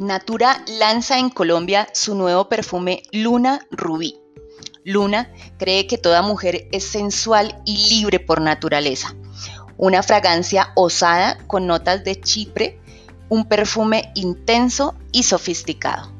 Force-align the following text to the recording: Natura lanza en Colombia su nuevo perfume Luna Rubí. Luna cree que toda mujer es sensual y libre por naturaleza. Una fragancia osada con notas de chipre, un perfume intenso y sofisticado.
Natura 0.00 0.64
lanza 0.66 1.18
en 1.18 1.28
Colombia 1.28 1.86
su 1.92 2.14
nuevo 2.14 2.48
perfume 2.48 3.02
Luna 3.12 3.66
Rubí. 3.70 4.18
Luna 4.82 5.30
cree 5.58 5.86
que 5.86 5.98
toda 5.98 6.22
mujer 6.22 6.68
es 6.72 6.84
sensual 6.84 7.60
y 7.66 7.86
libre 7.90 8.18
por 8.18 8.40
naturaleza. 8.40 9.14
Una 9.76 10.02
fragancia 10.02 10.72
osada 10.74 11.36
con 11.46 11.66
notas 11.66 12.02
de 12.02 12.18
chipre, 12.18 12.80
un 13.28 13.44
perfume 13.44 14.10
intenso 14.14 14.94
y 15.12 15.24
sofisticado. 15.24 16.10